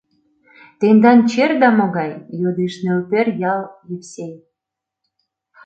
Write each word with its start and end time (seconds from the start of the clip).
—Тендан 0.79 1.19
черда 1.31 1.69
могай?— 1.79 2.11
йодеш 2.41 2.73
Нӧлпер 2.83 3.27
ял 3.53 3.61
Евсей. 3.95 4.35